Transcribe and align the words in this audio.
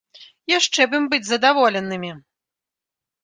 Яшчэ 0.51 0.81
б 0.93 0.97
ім 0.99 1.03
быць 1.11 1.27
задаволенымі! 1.27 2.11